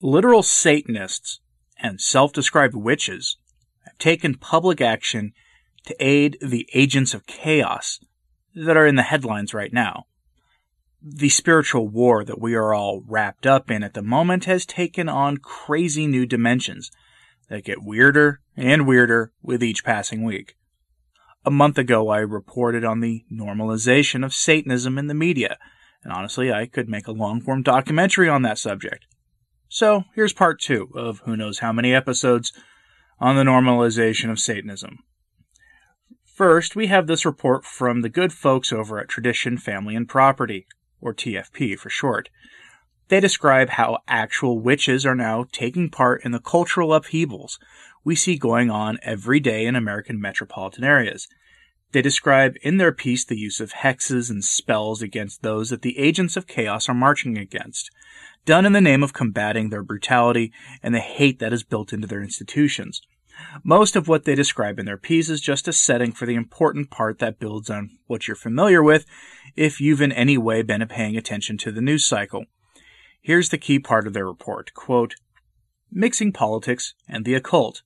Literal 0.00 0.44
Satanists 0.44 1.40
and 1.76 2.00
self 2.00 2.32
described 2.32 2.76
witches 2.76 3.36
have 3.84 3.98
taken 3.98 4.36
public 4.36 4.80
action 4.80 5.32
to 5.86 5.96
aid 5.98 6.38
the 6.40 6.68
agents 6.72 7.14
of 7.14 7.26
chaos 7.26 7.98
that 8.54 8.76
are 8.76 8.86
in 8.86 8.94
the 8.94 9.02
headlines 9.02 9.52
right 9.52 9.72
now. 9.72 10.06
The 11.02 11.28
spiritual 11.28 11.88
war 11.88 12.24
that 12.24 12.40
we 12.40 12.54
are 12.54 12.72
all 12.72 13.02
wrapped 13.08 13.44
up 13.44 13.72
in 13.72 13.82
at 13.82 13.94
the 13.94 14.02
moment 14.02 14.44
has 14.44 14.64
taken 14.64 15.08
on 15.08 15.38
crazy 15.38 16.06
new 16.06 16.26
dimensions 16.26 16.92
that 17.48 17.64
get 17.64 17.82
weirder 17.82 18.40
and 18.56 18.86
weirder 18.86 19.32
with 19.42 19.64
each 19.64 19.84
passing 19.84 20.22
week. 20.22 20.54
A 21.44 21.50
month 21.50 21.76
ago, 21.76 22.08
I 22.08 22.18
reported 22.18 22.84
on 22.84 23.00
the 23.00 23.24
normalization 23.32 24.24
of 24.24 24.32
Satanism 24.32 24.96
in 24.96 25.08
the 25.08 25.14
media, 25.14 25.58
and 26.04 26.12
honestly, 26.12 26.52
I 26.52 26.66
could 26.66 26.88
make 26.88 27.08
a 27.08 27.12
long 27.12 27.40
form 27.40 27.64
documentary 27.64 28.28
on 28.28 28.42
that 28.42 28.58
subject. 28.58 29.07
So 29.68 30.04
here's 30.14 30.32
part 30.32 30.60
two 30.60 30.88
of 30.94 31.20
who 31.20 31.36
knows 31.36 31.58
how 31.58 31.72
many 31.72 31.94
episodes 31.94 32.52
on 33.20 33.36
the 33.36 33.42
normalization 33.42 34.30
of 34.30 34.38
Satanism. 34.38 34.98
First, 36.24 36.76
we 36.76 36.86
have 36.86 37.06
this 37.06 37.26
report 37.26 37.64
from 37.64 38.00
the 38.00 38.08
good 38.08 38.32
folks 38.32 38.72
over 38.72 38.98
at 38.98 39.08
Tradition, 39.08 39.58
Family, 39.58 39.96
and 39.96 40.08
Property, 40.08 40.66
or 41.00 41.12
TFP 41.12 41.78
for 41.78 41.90
short. 41.90 42.28
They 43.08 43.20
describe 43.20 43.70
how 43.70 43.98
actual 44.06 44.60
witches 44.60 45.04
are 45.04 45.14
now 45.14 45.46
taking 45.50 45.90
part 45.90 46.24
in 46.24 46.32
the 46.32 46.40
cultural 46.40 46.94
upheavals 46.94 47.58
we 48.04 48.14
see 48.14 48.38
going 48.38 48.70
on 48.70 48.98
every 49.02 49.40
day 49.40 49.66
in 49.66 49.76
American 49.76 50.20
metropolitan 50.20 50.84
areas. 50.84 51.28
They 51.92 52.02
describe 52.02 52.56
in 52.62 52.76
their 52.76 52.92
piece 52.92 53.24
the 53.24 53.38
use 53.38 53.60
of 53.60 53.72
hexes 53.72 54.30
and 54.30 54.44
spells 54.44 55.00
against 55.00 55.42
those 55.42 55.70
that 55.70 55.82
the 55.82 55.98
agents 55.98 56.36
of 56.36 56.46
chaos 56.46 56.88
are 56.88 56.94
marching 56.94 57.38
against 57.38 57.90
done 58.48 58.64
in 58.64 58.72
the 58.72 58.80
name 58.80 59.02
of 59.02 59.12
combating 59.12 59.68
their 59.68 59.82
brutality 59.82 60.50
and 60.82 60.94
the 60.94 61.00
hate 61.00 61.38
that 61.38 61.52
is 61.52 61.62
built 61.62 61.92
into 61.92 62.06
their 62.06 62.22
institutions. 62.22 63.02
Most 63.62 63.94
of 63.94 64.08
what 64.08 64.24
they 64.24 64.34
describe 64.34 64.78
in 64.78 64.86
their 64.86 64.96
piece 64.96 65.28
is 65.28 65.42
just 65.42 65.68
a 65.68 65.72
setting 65.72 66.12
for 66.12 66.24
the 66.24 66.34
important 66.34 66.90
part 66.90 67.18
that 67.18 67.38
builds 67.38 67.68
on 67.68 67.98
what 68.06 68.26
you're 68.26 68.34
familiar 68.34 68.82
with 68.82 69.04
if 69.54 69.82
you've 69.82 70.00
in 70.00 70.12
any 70.12 70.38
way 70.38 70.62
been 70.62 70.86
paying 70.88 71.14
attention 71.14 71.58
to 71.58 71.70
the 71.70 71.82
news 71.82 72.06
cycle. 72.06 72.46
Here's 73.20 73.50
the 73.50 73.58
key 73.58 73.78
part 73.78 74.06
of 74.06 74.14
their 74.14 74.26
report 74.26 74.72
quote, 74.72 75.14
Mixing 75.90 76.32
politics 76.32 76.94
and 77.06 77.26
the 77.26 77.34
occult. 77.34 77.82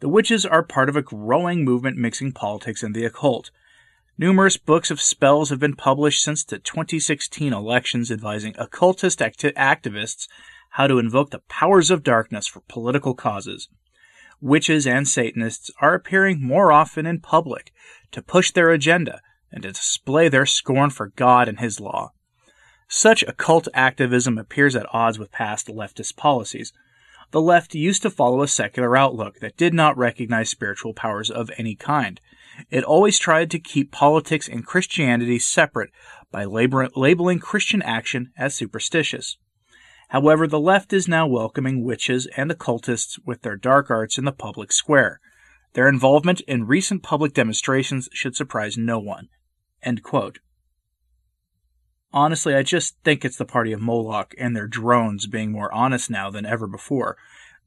The 0.00 0.08
witches 0.08 0.44
are 0.44 0.62
part 0.62 0.88
of 0.88 0.96
a 0.96 1.02
growing 1.02 1.64
movement 1.64 1.96
mixing 1.96 2.32
politics 2.32 2.82
and 2.82 2.94
the 2.94 3.04
occult. 3.04 3.50
Numerous 4.18 4.56
books 4.56 4.90
of 4.90 5.00
spells 5.00 5.50
have 5.50 5.58
been 5.60 5.76
published 5.76 6.22
since 6.22 6.44
the 6.44 6.58
2016 6.58 7.52
elections 7.52 8.10
advising 8.10 8.54
occultist 8.58 9.22
acti- 9.22 9.52
activists 9.52 10.28
how 10.70 10.86
to 10.86 10.98
invoke 10.98 11.30
the 11.30 11.42
powers 11.48 11.90
of 11.90 12.02
darkness 12.02 12.46
for 12.46 12.60
political 12.68 13.14
causes. 13.14 13.68
Witches 14.40 14.86
and 14.86 15.08
Satanists 15.08 15.70
are 15.80 15.94
appearing 15.94 16.42
more 16.42 16.72
often 16.72 17.06
in 17.06 17.20
public 17.20 17.72
to 18.10 18.20
push 18.20 18.50
their 18.50 18.70
agenda 18.70 19.22
and 19.50 19.62
to 19.62 19.72
display 19.72 20.28
their 20.28 20.44
scorn 20.44 20.90
for 20.90 21.08
God 21.16 21.48
and 21.48 21.58
His 21.58 21.80
law. 21.80 22.12
Such 22.88 23.22
occult 23.22 23.66
activism 23.72 24.36
appears 24.36 24.76
at 24.76 24.86
odds 24.92 25.18
with 25.18 25.32
past 25.32 25.68
leftist 25.68 26.16
policies. 26.16 26.72
The 27.30 27.40
left 27.40 27.74
used 27.74 28.02
to 28.02 28.10
follow 28.10 28.42
a 28.42 28.48
secular 28.48 28.96
outlook 28.96 29.40
that 29.40 29.56
did 29.56 29.74
not 29.74 29.96
recognize 29.98 30.48
spiritual 30.48 30.94
powers 30.94 31.30
of 31.30 31.50
any 31.58 31.74
kind 31.74 32.20
it 32.70 32.84
always 32.84 33.18
tried 33.18 33.50
to 33.50 33.58
keep 33.58 33.92
politics 33.92 34.48
and 34.48 34.66
Christianity 34.66 35.38
separate 35.38 35.90
by 36.30 36.44
labor- 36.44 36.88
labeling 36.96 37.38
Christian 37.38 37.82
action 37.82 38.32
as 38.36 38.54
superstitious. 38.54 39.36
However, 40.08 40.46
the 40.46 40.60
left 40.60 40.92
is 40.92 41.08
now 41.08 41.26
welcoming 41.26 41.84
witches 41.84 42.26
and 42.36 42.50
occultists 42.50 43.18
with 43.24 43.42
their 43.42 43.56
dark 43.56 43.90
arts 43.90 44.18
in 44.18 44.24
the 44.24 44.32
public 44.32 44.72
square. 44.72 45.20
Their 45.74 45.88
involvement 45.88 46.40
in 46.42 46.66
recent 46.66 47.02
public 47.02 47.34
demonstrations 47.34 48.08
should 48.12 48.36
surprise 48.36 48.78
no 48.78 48.98
one. 48.98 49.28
Honestly, 52.12 52.54
I 52.54 52.62
just 52.62 52.96
think 53.04 53.24
it's 53.24 53.36
the 53.36 53.44
party 53.44 53.72
of 53.72 53.80
Moloch 53.80 54.34
and 54.38 54.56
their 54.56 54.66
drones 54.66 55.26
being 55.26 55.52
more 55.52 55.72
honest 55.72 56.08
now 56.10 56.30
than 56.30 56.46
ever 56.46 56.66
before 56.66 57.16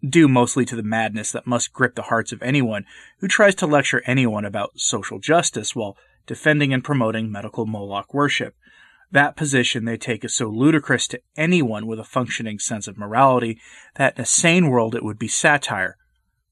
due 0.07 0.27
mostly 0.27 0.65
to 0.65 0.75
the 0.75 0.83
madness 0.83 1.31
that 1.31 1.47
must 1.47 1.73
grip 1.73 1.95
the 1.95 2.03
hearts 2.03 2.31
of 2.31 2.41
anyone 2.41 2.85
who 3.19 3.27
tries 3.27 3.55
to 3.55 3.67
lecture 3.67 4.01
anyone 4.05 4.45
about 4.45 4.79
social 4.79 5.19
justice 5.19 5.75
while 5.75 5.97
defending 6.25 6.73
and 6.73 6.83
promoting 6.83 7.31
medical 7.31 7.65
Moloch 7.65 8.13
worship. 8.13 8.55
That 9.11 9.35
position 9.35 9.85
they 9.85 9.97
take 9.97 10.23
is 10.23 10.35
so 10.35 10.47
ludicrous 10.47 11.07
to 11.09 11.21
anyone 11.35 11.87
with 11.87 11.99
a 11.99 12.03
functioning 12.03 12.59
sense 12.59 12.87
of 12.87 12.97
morality 12.97 13.59
that 13.95 14.15
in 14.17 14.21
a 14.21 14.25
sane 14.25 14.69
world 14.69 14.95
it 14.95 15.03
would 15.03 15.17
be 15.17 15.27
satire. 15.27 15.97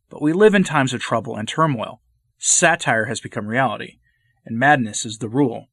But 0.10 0.22
we 0.22 0.34
live 0.34 0.56
in 0.56 0.64
times 0.64 0.94
of 0.94 1.02
trouble 1.02 1.36
and 1.36 1.48
turmoil. 1.48 2.02
Satire 2.40 3.06
has 3.06 3.20
become 3.20 3.48
reality, 3.48 4.00
and 4.46 4.58
madness 4.58 5.06
is 5.06 5.20
the 5.20 5.30
rule. 5.30 5.68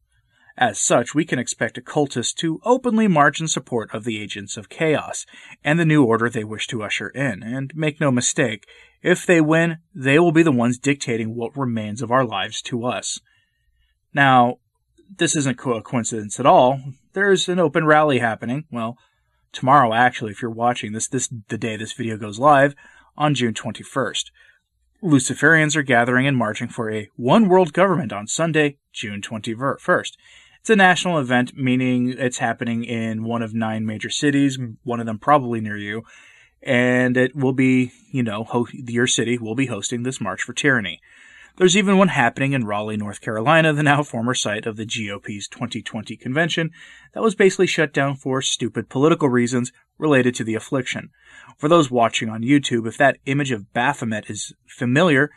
As 0.56 0.80
such, 0.80 1.14
we 1.14 1.24
can 1.24 1.40
expect 1.40 1.78
occultists 1.78 2.32
to 2.34 2.60
openly 2.64 3.08
march 3.08 3.40
in 3.40 3.48
support 3.48 3.92
of 3.92 4.04
the 4.04 4.20
agents 4.20 4.56
of 4.56 4.68
chaos 4.68 5.26
and 5.64 5.80
the 5.80 5.84
new 5.84 6.04
order 6.04 6.30
they 6.30 6.44
wish 6.44 6.68
to 6.68 6.82
usher 6.82 7.08
in, 7.08 7.42
and 7.42 7.72
make 7.74 8.00
no 8.00 8.12
mistake, 8.12 8.64
if 9.02 9.26
they 9.26 9.40
win, 9.40 9.78
they 9.94 10.18
will 10.18 10.32
be 10.32 10.44
the 10.44 10.52
ones 10.52 10.78
dictating 10.78 11.34
what 11.34 11.56
remains 11.56 12.02
of 12.02 12.12
our 12.12 12.24
lives 12.24 12.62
to 12.62 12.86
us. 12.86 13.20
Now, 14.14 14.58
this 15.18 15.34
isn't 15.36 15.60
a 15.60 15.82
coincidence 15.82 16.38
at 16.38 16.46
all. 16.46 16.80
There's 17.12 17.48
an 17.48 17.58
open 17.58 17.84
rally 17.84 18.20
happening. 18.20 18.64
Well, 18.70 18.96
tomorrow, 19.52 19.92
actually, 19.92 20.30
if 20.30 20.40
you're 20.40 20.50
watching 20.50 20.92
this, 20.92 21.08
this 21.08 21.28
the 21.48 21.58
day 21.58 21.76
this 21.76 21.92
video 21.92 22.16
goes 22.16 22.38
live, 22.38 22.76
on 23.16 23.34
June 23.34 23.54
21st. 23.54 24.30
Luciferians 25.02 25.76
are 25.76 25.82
gathering 25.82 26.26
and 26.26 26.36
marching 26.36 26.68
for 26.68 26.90
a 26.90 27.08
one 27.16 27.48
world 27.48 27.72
government 27.72 28.12
on 28.12 28.26
Sunday, 28.26 28.78
June 28.92 29.20
21st. 29.20 30.12
It's 30.64 30.70
a 30.70 30.76
national 30.76 31.18
event, 31.18 31.54
meaning 31.54 32.14
it's 32.16 32.38
happening 32.38 32.84
in 32.84 33.22
one 33.22 33.42
of 33.42 33.52
nine 33.52 33.84
major 33.84 34.08
cities, 34.08 34.58
one 34.82 34.98
of 34.98 35.04
them 35.04 35.18
probably 35.18 35.60
near 35.60 35.76
you, 35.76 36.04
and 36.62 37.18
it 37.18 37.36
will 37.36 37.52
be, 37.52 37.92
you 38.10 38.22
know, 38.22 38.44
ho- 38.44 38.66
your 38.72 39.06
city 39.06 39.36
will 39.36 39.54
be 39.54 39.66
hosting 39.66 40.04
this 40.04 40.22
March 40.22 40.40
for 40.40 40.54
Tyranny. 40.54 41.02
There's 41.58 41.76
even 41.76 41.98
one 41.98 42.08
happening 42.08 42.54
in 42.54 42.64
Raleigh, 42.64 42.96
North 42.96 43.20
Carolina, 43.20 43.74
the 43.74 43.82
now 43.82 44.02
former 44.02 44.32
site 44.32 44.64
of 44.64 44.78
the 44.78 44.86
GOP's 44.86 45.48
2020 45.48 46.16
convention, 46.16 46.70
that 47.12 47.22
was 47.22 47.34
basically 47.34 47.66
shut 47.66 47.92
down 47.92 48.16
for 48.16 48.40
stupid 48.40 48.88
political 48.88 49.28
reasons 49.28 49.70
related 49.98 50.34
to 50.36 50.44
the 50.44 50.54
affliction. 50.54 51.10
For 51.58 51.68
those 51.68 51.90
watching 51.90 52.30
on 52.30 52.40
YouTube, 52.40 52.88
if 52.88 52.96
that 52.96 53.18
image 53.26 53.50
of 53.50 53.74
Baphomet 53.74 54.30
is 54.30 54.54
familiar, 54.66 55.30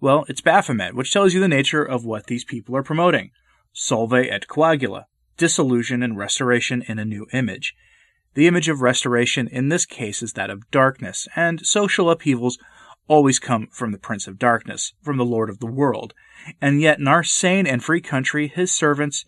well, 0.00 0.24
it's 0.26 0.40
Baphomet, 0.40 0.94
which 0.94 1.12
tells 1.12 1.34
you 1.34 1.40
the 1.40 1.48
nature 1.48 1.84
of 1.84 2.06
what 2.06 2.28
these 2.28 2.46
people 2.46 2.74
are 2.74 2.82
promoting. 2.82 3.32
Solve 3.72 4.14
et 4.14 4.46
coagula, 4.48 5.04
dissolution 5.36 6.02
and 6.02 6.16
restoration 6.16 6.82
in 6.82 6.98
a 6.98 7.04
new 7.04 7.26
image. 7.32 7.74
The 8.34 8.46
image 8.46 8.68
of 8.68 8.80
restoration 8.80 9.48
in 9.48 9.68
this 9.68 9.86
case 9.86 10.22
is 10.22 10.34
that 10.34 10.50
of 10.50 10.70
darkness, 10.70 11.26
and 11.34 11.66
social 11.66 12.10
upheavals 12.10 12.58
always 13.08 13.40
come 13.40 13.66
from 13.72 13.90
the 13.90 13.98
Prince 13.98 14.28
of 14.28 14.38
Darkness, 14.38 14.92
from 15.02 15.16
the 15.16 15.24
Lord 15.24 15.50
of 15.50 15.58
the 15.58 15.66
world. 15.66 16.14
And 16.60 16.80
yet, 16.80 17.00
in 17.00 17.08
our 17.08 17.24
sane 17.24 17.66
and 17.66 17.82
free 17.82 18.00
country, 18.00 18.48
his 18.48 18.72
servants 18.72 19.24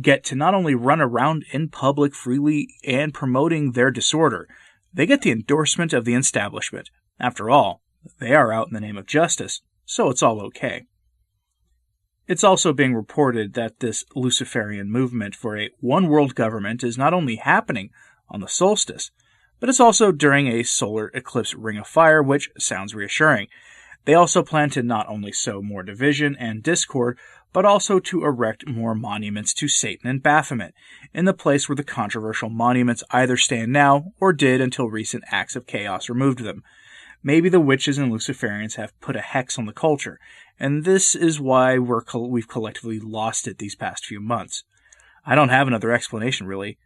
get 0.00 0.24
to 0.24 0.34
not 0.34 0.54
only 0.54 0.74
run 0.74 1.00
around 1.00 1.44
in 1.52 1.68
public 1.68 2.14
freely 2.14 2.68
and 2.84 3.14
promoting 3.14 3.72
their 3.72 3.90
disorder, 3.90 4.48
they 4.92 5.06
get 5.06 5.22
the 5.22 5.30
endorsement 5.30 5.92
of 5.92 6.04
the 6.04 6.14
establishment. 6.14 6.90
After 7.18 7.48
all, 7.48 7.82
they 8.18 8.34
are 8.34 8.52
out 8.52 8.68
in 8.68 8.74
the 8.74 8.80
name 8.80 8.96
of 8.96 9.06
justice, 9.06 9.60
so 9.84 10.10
it's 10.10 10.22
all 10.22 10.40
okay. 10.46 10.86
It's 12.30 12.44
also 12.44 12.72
being 12.72 12.94
reported 12.94 13.54
that 13.54 13.80
this 13.80 14.04
Luciferian 14.14 14.88
movement 14.88 15.34
for 15.34 15.58
a 15.58 15.70
one 15.80 16.06
world 16.06 16.36
government 16.36 16.84
is 16.84 16.96
not 16.96 17.12
only 17.12 17.34
happening 17.34 17.90
on 18.28 18.38
the 18.38 18.46
solstice, 18.46 19.10
but 19.58 19.68
it's 19.68 19.80
also 19.80 20.12
during 20.12 20.46
a 20.46 20.62
solar 20.62 21.08
eclipse 21.08 21.54
ring 21.54 21.76
of 21.76 21.88
fire, 21.88 22.22
which 22.22 22.48
sounds 22.56 22.94
reassuring. 22.94 23.48
They 24.04 24.14
also 24.14 24.44
plan 24.44 24.70
to 24.70 24.82
not 24.84 25.08
only 25.08 25.32
sow 25.32 25.60
more 25.60 25.82
division 25.82 26.36
and 26.38 26.62
discord, 26.62 27.18
but 27.52 27.64
also 27.64 27.98
to 27.98 28.24
erect 28.24 28.64
more 28.68 28.94
monuments 28.94 29.52
to 29.54 29.66
Satan 29.66 30.08
and 30.08 30.22
Baphomet, 30.22 30.72
in 31.12 31.24
the 31.24 31.34
place 31.34 31.68
where 31.68 31.74
the 31.74 31.82
controversial 31.82 32.48
monuments 32.48 33.02
either 33.10 33.36
stand 33.36 33.72
now 33.72 34.12
or 34.20 34.32
did 34.32 34.60
until 34.60 34.88
recent 34.88 35.24
acts 35.32 35.56
of 35.56 35.66
chaos 35.66 36.08
removed 36.08 36.44
them. 36.44 36.62
Maybe 37.22 37.48
the 37.48 37.60
witches 37.60 37.98
and 37.98 38.10
Luciferians 38.10 38.76
have 38.76 38.98
put 39.00 39.16
a 39.16 39.20
hex 39.20 39.58
on 39.58 39.66
the 39.66 39.72
culture, 39.72 40.18
and 40.58 40.84
this 40.84 41.14
is 41.14 41.40
why 41.40 41.78
we're 41.78 42.02
we've 42.14 42.48
collectively 42.48 42.98
lost 42.98 43.46
it 43.46 43.58
these 43.58 43.74
past 43.74 44.06
few 44.06 44.20
months. 44.20 44.64
I 45.26 45.34
don't 45.34 45.50
have 45.50 45.66
another 45.66 45.92
explanation, 45.92 46.46
really, 46.46 46.78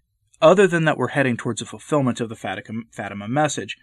other 0.43 0.67
than 0.67 0.85
that 0.85 0.99
we're 0.99 1.09
heading 1.09 1.37
towards 1.37 1.63
a 1.63 1.67
fulfillment 1.67 2.21
of 2.21 2.29
the 2.29 2.37
Fatima 2.37 3.29
message. 3.29 3.77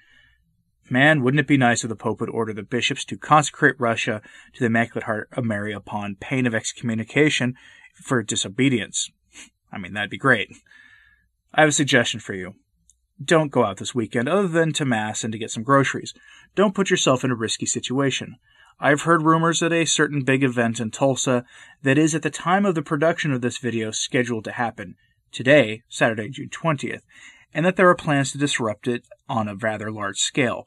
Man, 0.89 1.23
wouldn't 1.23 1.39
it 1.39 1.47
be 1.47 1.57
nice 1.57 1.83
if 1.83 1.89
the 1.89 1.95
Pope 1.95 2.19
would 2.19 2.29
order 2.29 2.53
the 2.53 2.63
bishops 2.63 3.05
to 3.05 3.17
consecrate 3.17 3.79
Russia 3.79 4.21
to 4.53 4.59
the 4.59 4.65
Immaculate 4.65 5.05
Heart 5.05 5.29
of 5.31 5.45
Mary 5.45 5.71
upon 5.71 6.17
pain 6.19 6.45
of 6.45 6.53
excommunication 6.53 7.55
for 7.93 8.21
disobedience? 8.21 9.09
I 9.71 9.77
mean, 9.77 9.93
that'd 9.93 10.09
be 10.09 10.17
great. 10.17 10.51
I 11.53 11.61
have 11.61 11.69
a 11.69 11.73
suggestion 11.73 12.19
for 12.19 12.33
you. 12.33 12.55
Don't 13.23 13.51
go 13.51 13.65
out 13.65 13.77
this 13.77 13.95
weekend 13.95 14.27
other 14.27 14.47
than 14.47 14.73
to 14.73 14.85
Mass 14.85 15.23
and 15.23 15.31
to 15.31 15.39
get 15.39 15.51
some 15.51 15.63
groceries. 15.63 16.13
Don't 16.55 16.75
put 16.75 16.89
yourself 16.89 17.23
in 17.23 17.31
a 17.31 17.35
risky 17.35 17.65
situation. 17.65 18.37
I've 18.79 19.01
heard 19.01 19.21
rumors 19.21 19.59
that 19.59 19.71
a 19.71 19.85
certain 19.85 20.23
big 20.23 20.43
event 20.43 20.79
in 20.79 20.89
Tulsa 20.91 21.45
that 21.83 21.97
is 21.97 22.15
at 22.15 22.23
the 22.23 22.31
time 22.31 22.65
of 22.65 22.73
the 22.73 22.81
production 22.81 23.31
of 23.31 23.41
this 23.41 23.59
video 23.59 23.91
scheduled 23.91 24.43
to 24.45 24.51
happen 24.51 24.95
today, 25.31 25.83
Saturday, 25.87 26.29
June 26.29 26.49
20th, 26.49 27.01
and 27.53 27.65
that 27.65 27.75
there 27.75 27.89
are 27.89 27.95
plans 27.95 28.31
to 28.31 28.37
disrupt 28.37 28.87
it 28.87 29.05
on 29.29 29.47
a 29.47 29.55
rather 29.55 29.91
large 29.91 30.17
scale. 30.17 30.65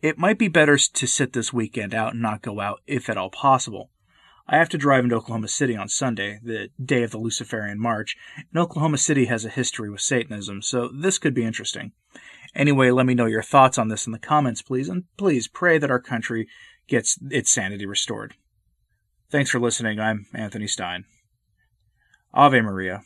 It 0.00 0.18
might 0.18 0.38
be 0.38 0.48
better 0.48 0.78
to 0.78 1.06
sit 1.06 1.32
this 1.32 1.52
weekend 1.52 1.94
out 1.94 2.12
and 2.12 2.22
not 2.22 2.42
go 2.42 2.60
out 2.60 2.82
if 2.86 3.08
at 3.08 3.16
all 3.16 3.30
possible. 3.30 3.90
I 4.48 4.56
have 4.56 4.68
to 4.70 4.78
drive 4.78 5.04
into 5.04 5.16
Oklahoma 5.16 5.48
City 5.48 5.76
on 5.76 5.88
Sunday, 5.88 6.38
the 6.42 6.68
day 6.82 7.02
of 7.02 7.10
the 7.10 7.18
Luciferian 7.18 7.80
March, 7.80 8.16
and 8.36 8.60
Oklahoma 8.60 8.98
City 8.98 9.24
has 9.24 9.44
a 9.44 9.50
history 9.50 9.90
with 9.90 10.00
Satanism, 10.00 10.62
so 10.62 10.88
this 10.88 11.18
could 11.18 11.34
be 11.34 11.44
interesting. 11.44 11.92
Anyway, 12.54 12.90
let 12.90 13.06
me 13.06 13.14
know 13.14 13.26
your 13.26 13.42
thoughts 13.42 13.76
on 13.76 13.88
this 13.88 14.06
in 14.06 14.12
the 14.12 14.18
comments, 14.18 14.62
please, 14.62 14.88
and 14.88 15.04
please 15.18 15.48
pray 15.48 15.78
that 15.78 15.90
our 15.90 16.00
country 16.00 16.46
gets 16.86 17.18
its 17.30 17.50
sanity 17.50 17.86
restored. 17.86 18.34
Thanks 19.30 19.50
for 19.50 19.58
listening. 19.58 19.98
I'm 19.98 20.26
Anthony 20.32 20.68
Stein. 20.68 21.04
Ave 22.32 22.60
Maria. 22.60 23.02